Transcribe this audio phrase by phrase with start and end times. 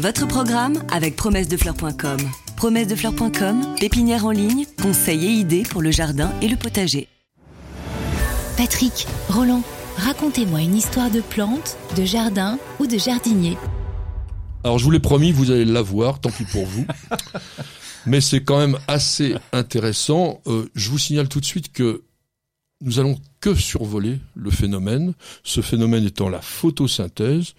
[0.00, 2.18] Votre programme avec promessedefleurs.com.
[2.56, 7.08] Promessedefleurs.com, pépinière en ligne, conseils et idées pour le jardin et le potager.
[8.56, 9.64] Patrick, Roland,
[9.96, 13.56] racontez-moi une histoire de plante, de jardin ou de jardinier.
[14.62, 16.86] Alors je vous l'ai promis, vous allez la voir, tant pis pour vous.
[18.06, 20.40] Mais c'est quand même assez intéressant.
[20.46, 22.04] Euh, je vous signale tout de suite que
[22.80, 27.54] nous allons que survoler le phénomène, ce phénomène étant la photosynthèse,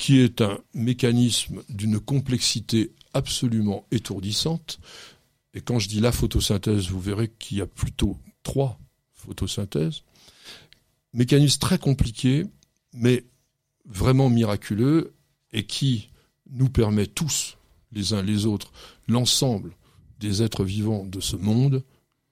[0.00, 4.80] qui est un mécanisme d'une complexité absolument étourdissante.
[5.52, 8.80] Et quand je dis la photosynthèse, vous verrez qu'il y a plutôt trois
[9.12, 10.00] photosynthèses.
[11.12, 12.46] Mécanisme très compliqué,
[12.94, 13.26] mais
[13.84, 15.12] vraiment miraculeux,
[15.52, 16.08] et qui
[16.50, 17.58] nous permet tous,
[17.92, 18.72] les uns les autres,
[19.06, 19.72] l'ensemble
[20.18, 21.84] des êtres vivants de ce monde,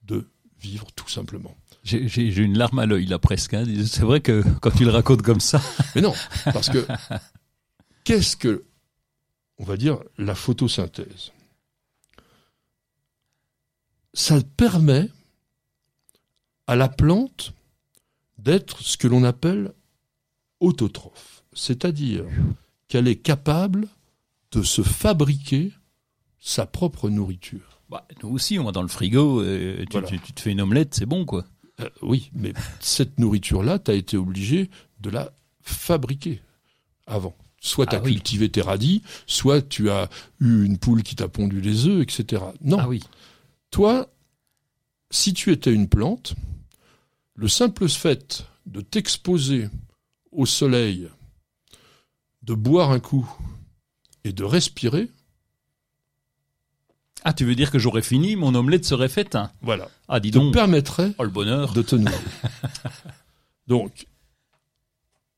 [0.07, 0.27] de
[0.59, 1.55] vivre tout simplement.
[1.83, 3.53] J'ai une larme à l'œil là presque.
[3.53, 3.65] Hein.
[3.85, 5.61] C'est vrai que quand tu le racontes comme ça.
[5.95, 6.15] Mais non,
[6.45, 6.87] parce que
[8.09, 8.65] qu'est-ce que,
[9.59, 11.31] on va dire, la photosynthèse?
[14.15, 15.11] Ça permet
[16.65, 17.53] à la plante
[18.39, 19.73] d'être ce que l'on appelle
[20.59, 22.25] autotrophe, c'est-à-dire
[22.87, 23.87] qu'elle est capable
[24.53, 25.71] de se fabriquer
[26.39, 27.83] sa propre nourriture.
[27.89, 31.05] Bah, nous aussi, on va dans le frigo, euh, tu, te fais une omelette, c'est
[31.05, 31.45] bon quoi.
[31.79, 36.41] Euh, oui, mais cette nourriture-là, tu as été obligé de la fabriquer
[37.05, 37.37] avant.
[37.61, 41.27] Soit tu as ah cultivé tes radis, soit tu as eu une poule qui t'a
[41.27, 42.43] pondu les œufs, etc.
[42.61, 42.77] Non.
[42.79, 43.03] Ah oui.
[43.71, 44.09] Toi,
[45.11, 46.35] si tu étais une plante,
[47.35, 49.69] le simple fait de t'exposer
[50.31, 51.09] au soleil,
[52.43, 53.29] de boire un coup
[54.23, 55.09] et de respirer,
[57.23, 59.35] ah, tu veux dire que j'aurais fini, mon omelette serait faite?
[59.35, 59.89] Hein Voilà.
[60.07, 60.53] Ah, dis donc.
[60.53, 61.73] Te permettrait oh, le bonheur.
[61.73, 62.19] de te nourrir.
[63.67, 64.05] donc,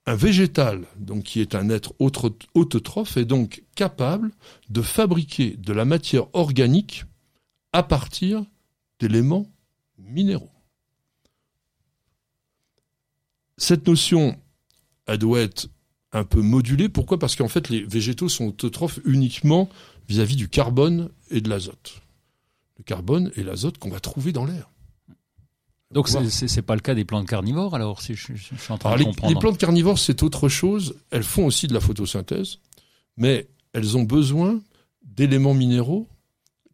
[0.05, 4.31] un végétal, donc qui est un être autotrophe, est donc capable
[4.69, 7.05] de fabriquer de la matière organique
[7.71, 8.43] à partir
[8.99, 9.47] d'éléments
[9.97, 10.51] minéraux.
[13.57, 14.39] Cette notion,
[15.05, 15.69] elle doit être
[16.13, 16.89] un peu modulée.
[16.89, 17.19] Pourquoi?
[17.19, 19.69] Parce qu'en fait, les végétaux sont autotrophes uniquement
[20.09, 22.01] vis-à-vis du carbone et de l'azote.
[22.79, 24.70] Le carbone et l'azote qu'on va trouver dans l'air.
[25.91, 28.99] Donc c'est pas le cas des plantes carnivores alors si je, suis en train de
[28.99, 29.33] les, comprendre.
[29.33, 30.95] Les plantes carnivores c'est autre chose.
[31.09, 32.59] Elles font aussi de la photosynthèse,
[33.17, 34.61] mais elles ont besoin
[35.03, 36.07] d'éléments minéraux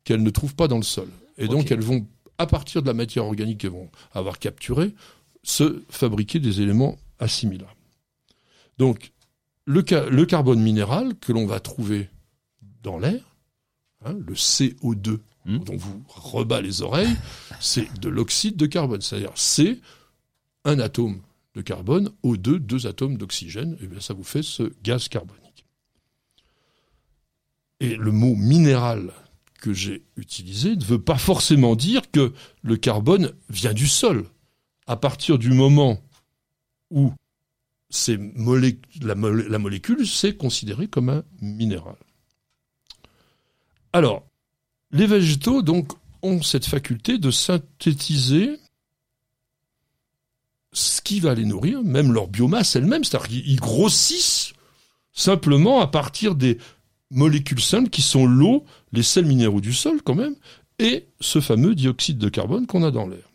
[0.03, 1.09] qu'elles ne trouvent pas dans le sol.
[1.38, 2.06] Et donc elles vont,
[2.38, 4.94] à partir de la matière organique qu'elles vont avoir capturée,
[5.44, 7.72] se fabriquer des éléments assimilables.
[8.77, 9.11] Donc
[9.66, 12.09] le, le carbone minéral que l'on va trouver
[12.83, 13.35] dans l'air,
[14.06, 15.63] hein, le CO2 hmm.
[15.63, 17.15] dont vous rebat les oreilles,
[17.59, 19.01] c'est de l'oxyde de carbone.
[19.01, 19.79] C'est-à-dire c'est
[20.65, 21.21] un atome
[21.55, 25.65] de carbone, O2, deux atomes d'oxygène, et bien ça vous fait ce gaz carbonique.
[27.79, 29.11] Et le mot minéral
[29.59, 34.25] que j'ai utilisé ne veut pas forcément dire que le carbone vient du sol.
[34.85, 35.99] À partir du moment
[36.91, 37.11] où
[39.01, 41.95] la, la molécule, c'est considéré comme un minéral.
[43.93, 44.27] Alors,
[44.91, 48.59] les végétaux, donc, ont cette faculté de synthétiser
[50.73, 54.53] ce qui va les nourrir, même leur biomasse elle-même, c'est-à-dire qu'ils grossissent
[55.13, 56.57] simplement à partir des
[57.09, 60.35] molécules simples qui sont l'eau, les sels minéraux du sol quand même,
[60.79, 63.31] et ce fameux dioxyde de carbone qu'on a dans l'air.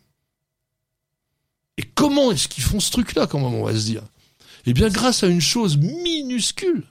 [1.78, 4.02] Et comment est-ce qu'ils font ce truc-là, quand même, on va se dire?
[4.66, 6.84] Eh bien, grâce à une chose minuscule.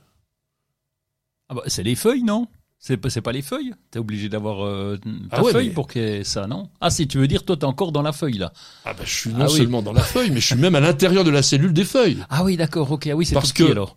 [1.48, 2.48] Ah bah, c'est les feuilles, non?
[2.84, 4.98] C'est pas, pas les feuilles T'es obligé d'avoir euh,
[5.30, 6.68] ta ah feuille pour que ça, non?
[6.82, 8.52] Ah si, tu veux dire, toi t'es encore dans la feuille là
[8.86, 10.80] Ah bah je suis non ah seulement dans la feuille, mais je suis même à
[10.80, 12.18] l'intérieur de la cellule des feuilles.
[12.30, 13.96] Ah oui, d'accord, ok, ah oui, c'est Parce que, alors.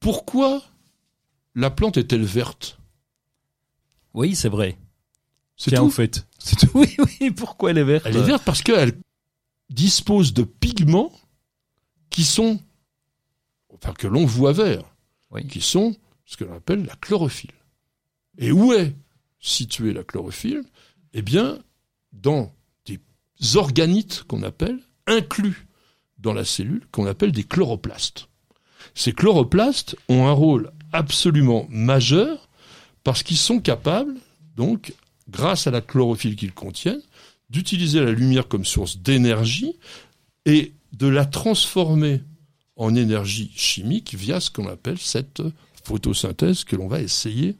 [0.00, 0.60] Pourquoi
[1.54, 2.78] la plante est-elle verte?
[4.12, 4.76] Oui, c'est vrai.
[5.56, 5.84] C'est tout.
[5.84, 6.26] en fait.
[6.74, 8.06] Oui, oui, pourquoi elle est verte?
[8.06, 8.94] Elle est verte parce qu'elle
[9.70, 11.12] dispose de pigments
[12.10, 12.58] qui sont,
[13.72, 14.82] enfin que l'on voit vert,
[15.48, 15.94] qui sont
[16.24, 17.52] ce que l'on appelle la chlorophylle.
[18.38, 18.94] Et où est
[19.40, 20.64] située la chlorophylle?
[21.12, 21.58] Eh bien,
[22.12, 22.54] dans
[22.86, 23.00] des
[23.56, 25.66] organites qu'on appelle, inclus
[26.18, 28.28] dans la cellule, qu'on appelle des chloroplastes.
[28.94, 32.48] Ces chloroplastes ont un rôle absolument majeur
[33.04, 34.14] parce qu'ils sont capables,
[34.56, 34.94] donc,
[35.28, 37.02] grâce à la chlorophylle qu'ils contiennent,
[37.50, 39.76] d'utiliser la lumière comme source d'énergie
[40.46, 42.22] et de la transformer
[42.76, 45.42] en énergie chimique via ce qu'on appelle cette
[45.84, 47.56] photosynthèse que l'on va essayer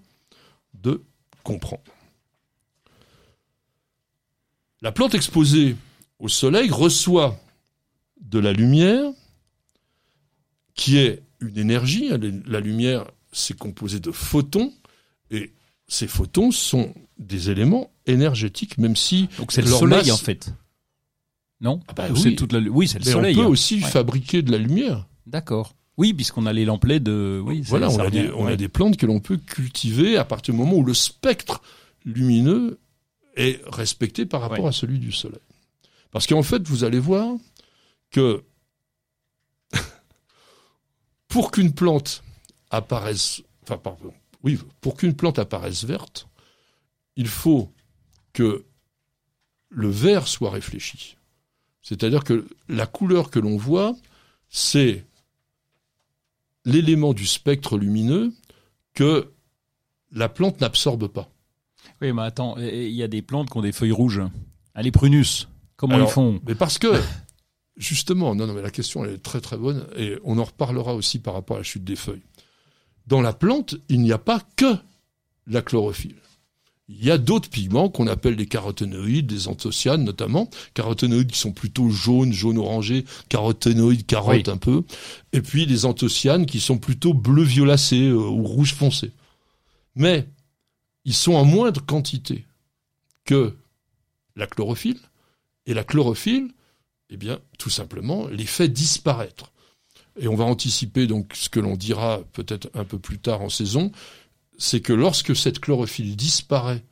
[0.74, 1.02] de
[1.42, 1.82] comprendre.
[4.80, 5.76] La plante exposée
[6.19, 7.38] au soleil reçoit
[8.20, 9.10] de la lumière
[10.74, 12.10] qui est une énergie.
[12.46, 14.72] La lumière c'est composé de photons,
[15.30, 15.52] et
[15.88, 20.52] ces photons sont des éléments énergétiques, même si donc c'est le soleil en fait.
[21.60, 22.34] Non ah bah oui.
[22.34, 22.58] toute la...
[22.58, 23.36] oui c'est le soleil.
[23.38, 25.08] On peut aussi fabriquer de la lumière.
[25.26, 25.74] D'accord.
[25.98, 27.08] Oui, puisqu'on a les lampes LED.
[27.08, 30.54] Oui, voilà, on, a des, on a des, plantes que l'on peut cultiver à partir
[30.54, 31.60] du moment où le spectre
[32.04, 32.78] lumineux
[33.36, 35.40] est respecté par rapport à celui du soleil.
[36.10, 37.36] Parce qu'en fait, vous allez voir
[38.10, 38.42] que
[41.28, 42.22] pour qu'une plante
[42.70, 44.12] apparaisse, enfin pardon,
[44.42, 46.28] oui, pour qu'une plante apparaisse verte,
[47.16, 47.72] il faut
[48.32, 48.64] que
[49.68, 51.16] le vert soit réfléchi.
[51.82, 53.96] C'est-à-dire que la couleur que l'on voit,
[54.48, 55.04] c'est
[56.64, 58.32] l'élément du spectre lumineux
[58.94, 59.32] que
[60.12, 61.28] la plante n'absorbe pas.
[62.00, 64.22] Oui, mais attends, il y a des plantes qui ont des feuilles rouges.
[64.76, 66.40] Les prunus, comment ils font?
[66.46, 67.00] Mais parce que,
[67.76, 70.94] justement, non, non, mais la question elle est très très bonne et on en reparlera
[70.94, 72.22] aussi par rapport à la chute des feuilles.
[73.06, 74.76] Dans la plante, il n'y a pas que
[75.46, 76.20] la chlorophylle.
[76.88, 81.52] Il y a d'autres pigments qu'on appelle des caroténoïdes, des anthocyanes notamment, caroténoïdes qui sont
[81.52, 84.82] plutôt jaunes, jaune orangé, caroténoïdes carottes un peu,
[85.32, 89.12] et puis des anthocyanes qui sont plutôt bleu violacé euh, ou rouge foncé.
[89.94, 90.26] Mais
[91.05, 92.44] ils sont en moindre quantité
[93.25, 93.56] que
[94.37, 95.00] la chlorophylle,
[95.67, 96.50] et la chlorophylle,
[97.11, 99.52] eh bien, tout simplement, les fait disparaître.
[100.19, 103.49] Et on va anticiper donc ce que l'on dira peut-être un peu plus tard en
[103.49, 103.93] saison,
[104.62, 106.84] c'est que lorsque cette chlorophylle disparaît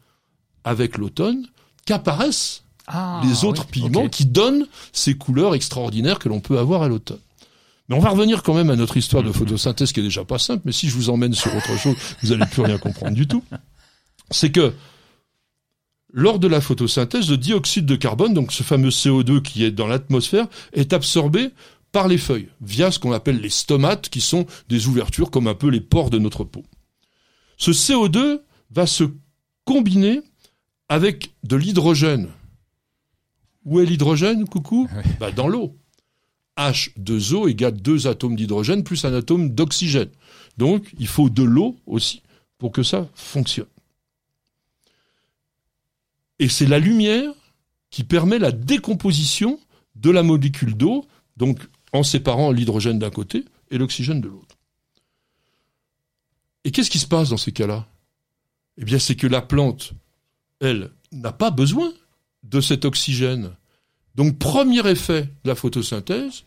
[0.64, 1.46] avec l'automne,
[1.86, 6.88] qu'apparaissent ah, les autres pigments qui donnent ces couleurs extraordinaires que l'on peut avoir à
[6.88, 7.20] l'automne.
[7.88, 10.38] Mais on va revenir quand même à notre histoire de photosynthèse qui est déjà pas
[10.38, 11.94] simple, mais si je vous emmène sur autre chose,
[12.24, 13.44] vous allez plus rien comprendre du tout.
[14.32, 14.74] C'est que
[16.12, 19.86] lors de la photosynthèse, le dioxyde de carbone, donc ce fameux CO2 qui est dans
[19.86, 21.50] l'atmosphère, est absorbé
[21.92, 25.54] par les feuilles, via ce qu'on appelle les stomates, qui sont des ouvertures comme un
[25.54, 26.64] peu les pores de notre peau.
[27.60, 28.40] Ce CO2
[28.70, 29.04] va se
[29.66, 30.22] combiner
[30.88, 32.28] avec de l'hydrogène.
[33.66, 34.88] Où est l'hydrogène, coucou
[35.20, 35.76] bah, Dans l'eau.
[36.56, 40.08] H2O égale deux atomes d'hydrogène plus un atome d'oxygène.
[40.56, 42.22] Donc, il faut de l'eau aussi
[42.56, 43.66] pour que ça fonctionne.
[46.38, 47.30] Et c'est la lumière
[47.90, 49.60] qui permet la décomposition
[49.96, 51.06] de la molécule d'eau,
[51.36, 51.60] donc
[51.92, 54.56] en séparant l'hydrogène d'un côté et l'oxygène de l'autre.
[56.64, 57.86] Et qu'est-ce qui se passe dans ces cas-là?
[58.76, 59.92] Eh bien, c'est que la plante,
[60.60, 61.92] elle, n'a pas besoin
[62.42, 63.50] de cet oxygène.
[64.14, 66.44] Donc, premier effet de la photosynthèse,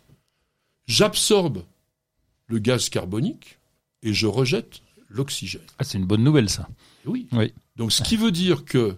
[0.86, 1.64] j'absorbe
[2.46, 3.58] le gaz carbonique
[4.02, 5.62] et je rejette l'oxygène.
[5.78, 6.68] Ah, c'est une bonne nouvelle, ça.
[7.06, 7.28] Oui.
[7.32, 7.52] oui.
[7.76, 8.96] Donc, ce qui veut dire que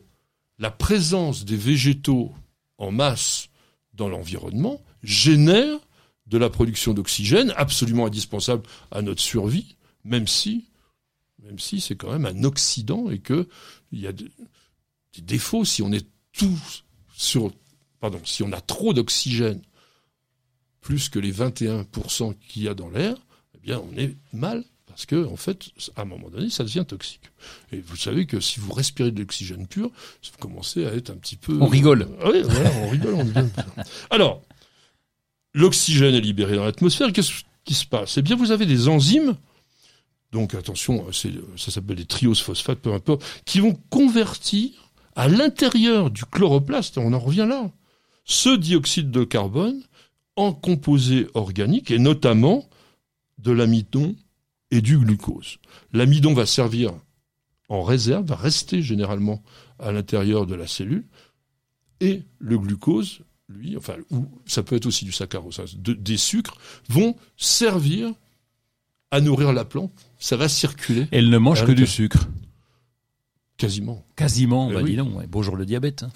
[0.59, 2.33] la présence des végétaux
[2.79, 3.49] en masse
[3.95, 5.79] dans l'environnement génère
[6.27, 10.65] de la production d'oxygène absolument indispensable à notre survie, même si,
[11.43, 13.49] même si c'est quand même un Occident et que
[13.93, 14.31] il y a des,
[15.19, 16.85] défauts si on est tous
[17.15, 17.53] sur,
[18.01, 19.63] pardon, si on a trop d'oxygène,
[20.81, 23.17] plus que les 21% qu'il y a dans l'air,
[23.55, 26.85] eh bien, on est mal parce que, en fait, à un moment donné, ça devient
[26.89, 27.31] toxique.
[27.71, 31.17] Et vous savez que si vous respirez de l'oxygène pur, vous commencez à être un
[31.17, 31.59] petit peu.
[31.61, 32.09] On rigole.
[32.25, 33.15] oui, voilà, on rigole.
[33.15, 33.47] On devient...
[34.11, 34.43] Alors,
[35.53, 38.17] l'oxygène est libéré dans l'atmosphère, qu'est-ce qui se passe?
[38.17, 39.37] Eh bien, vous avez des enzymes,
[40.37, 44.71] donc attention, ça s'appelle des triosephosphates, peu importe, qui vont convertir
[45.15, 47.71] à l'intérieur du chloroplaste, on en revient là,
[48.27, 49.83] ce dioxyde de carbone
[50.37, 52.69] en composés organiques, et notamment
[53.39, 54.15] de l'amidon
[54.71, 55.57] et du glucose.
[55.95, 56.93] L'amidon va servir
[57.71, 59.43] en réserve, va rester généralement
[59.79, 61.07] à l'intérieur de la cellule,
[62.01, 66.59] et le glucose lui, enfin, ou ça peut être aussi du saccharose, des sucres,
[66.91, 68.13] vont servir
[69.11, 69.93] à nourrir la plante.
[70.19, 71.07] Ça va circuler.
[71.13, 72.29] Elle ne mange que du sucre.
[73.59, 74.05] Quasiment.
[74.17, 76.03] Quasiment, eh bah dis donc, bonjour le diabète.
[76.03, 76.11] Hein.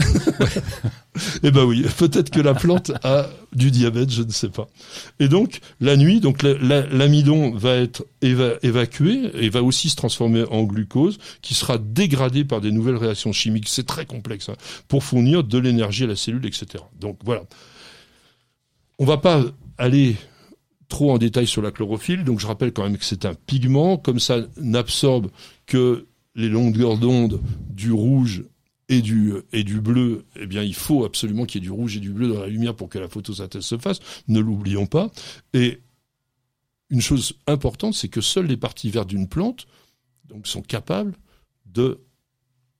[1.42, 4.68] eh ben oui, peut-être que la plante a du diabète, je ne sais pas.
[5.20, 10.64] Et donc, la nuit, donc l'amidon va être évacué et va aussi se transformer en
[10.64, 13.70] glucose, qui sera dégradé par des nouvelles réactions chimiques.
[13.70, 14.56] C'est très complexe, hein,
[14.86, 16.84] pour fournir de l'énergie à la cellule, etc.
[17.00, 17.44] Donc voilà.
[18.98, 19.42] On va pas
[19.78, 20.16] aller
[20.90, 23.96] trop en détail sur la chlorophylle, donc je rappelle quand même que c'est un pigment,
[23.96, 25.30] comme ça n'absorbe
[25.64, 28.44] que les longueurs d'onde du rouge
[28.90, 31.96] et du, et du bleu, eh bien, il faut absolument qu'il y ait du rouge
[31.96, 34.00] et du bleu dans la lumière pour que la photosynthèse se fasse.
[34.28, 35.10] Ne l'oublions pas.
[35.54, 35.78] Et
[36.90, 39.66] une chose importante, c'est que seules les parties vertes d'une plante
[40.44, 41.14] sont capables
[41.66, 42.00] de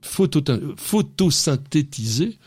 [0.03, 2.39] photosynthétiser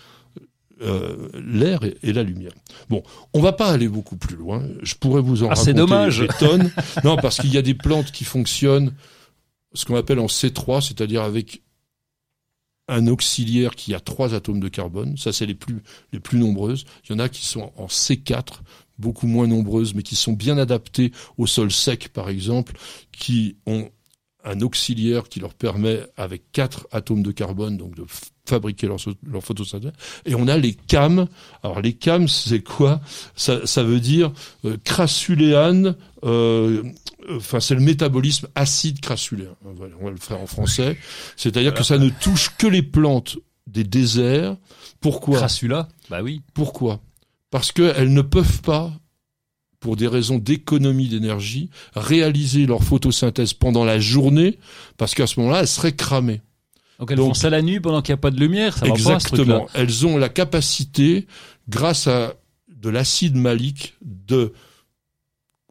[0.83, 2.51] euh, l'air et, la lumière.
[2.89, 4.63] Bon, on va pas aller beaucoup plus loin.
[4.81, 6.19] Je pourrais vous en ah, raconter dommage.
[6.19, 6.71] des tonnes.
[7.03, 8.93] non, parce qu'il y a des plantes qui fonctionnent
[9.73, 11.61] ce qu'on appelle en C3, c'est-à-dire avec
[12.87, 15.17] un auxiliaire qui a trois atomes de carbone.
[15.17, 16.85] Ça, c'est les plus, les plus nombreuses.
[17.05, 18.61] Il y en a qui sont en C4,
[18.99, 22.73] beaucoup moins nombreuses, mais qui sont bien adaptées au sol sec, par exemple,
[23.11, 23.89] qui ont
[24.43, 28.05] un auxiliaire qui leur permet, avec quatre atomes de carbone, donc de
[28.45, 29.91] fabriquer leur, leur photosynthèse.
[30.25, 31.27] Et on a les CAM.
[31.63, 33.01] Alors les CAM, c'est quoi?
[33.35, 34.31] Ça, ça, veut dire
[34.65, 35.95] euh, crassuléane.
[36.23, 36.83] Euh,
[37.29, 39.55] enfin, c'est le métabolisme acide crassuléen.
[39.65, 40.97] on va le faire en français.
[41.37, 44.57] C'est-à-dire que ça ne touche que les plantes des déserts.
[44.99, 45.37] Pourquoi?
[45.37, 45.87] Crassula?
[46.09, 46.41] Bah oui.
[46.53, 47.01] Pourquoi?
[47.49, 48.91] Parce qu'elles ne peuvent pas
[49.79, 54.57] pour des raisons d'économie d'énergie, réaliser leur photosynthèse pendant la journée,
[54.97, 56.41] parce qu'à ce moment-là, elles seraient cramées.
[56.99, 59.67] Donc elles font ça la nuit pendant qu'il n'y a pas de lumière, Exactement.
[59.73, 61.27] elles ont la capacité,
[61.67, 62.35] grâce à
[62.67, 64.53] de l'acide malique, de,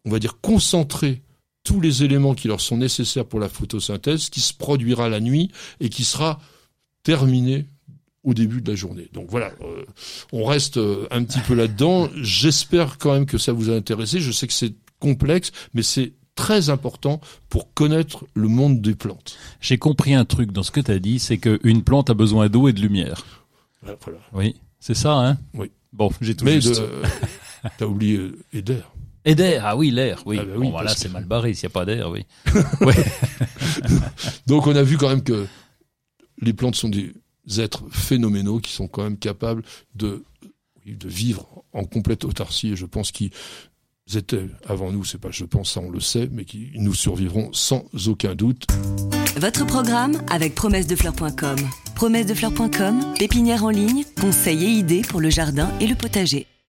[0.04, 1.22] on va dire, concentrer
[1.64, 5.50] tous les éléments qui leur sont nécessaires pour la photosynthèse, qui se produira la nuit
[5.80, 6.40] et qui sera
[7.02, 7.66] terminé
[8.24, 9.08] au début de la journée.
[9.12, 9.84] Donc voilà, euh,
[10.32, 12.08] on reste euh, un petit peu là-dedans.
[12.16, 14.20] J'espère quand même que ça vous a intéressé.
[14.20, 19.36] Je sais que c'est complexe, mais c'est très important pour connaître le monde des plantes.
[19.60, 22.48] J'ai compris un truc dans ce que tu as dit, c'est qu'une plante a besoin
[22.48, 23.24] d'eau et de lumière.
[23.82, 24.18] Voilà.
[24.32, 25.38] Oui, c'est ça, hein?
[25.54, 25.70] Oui.
[25.92, 26.82] Bon, j'ai tout Mais juste.
[27.78, 28.92] t'as oublié euh, et d'air.
[29.24, 30.38] Et d'air, ah oui, l'air, oui.
[30.40, 32.24] Ah bah bon, voilà, c'est mal barré s'il n'y a pas d'air, oui.
[34.46, 35.46] Donc on a vu quand même que
[36.40, 37.12] les plantes sont des
[37.58, 39.62] êtres phénoménaux qui sont quand même capables
[39.94, 40.24] de,
[40.86, 43.30] de vivre en complète autarcie et je pense qu'ils
[44.14, 47.50] étaient avant nous, c'est pas je pense, ça on le sait, mais qui nous survivront
[47.52, 48.66] sans aucun doute.
[49.36, 51.56] Votre programme avec promessedefleurs.com.
[51.94, 56.46] Promessedefleurs.com, pépinière en ligne, conseils et idées pour le jardin et le potager.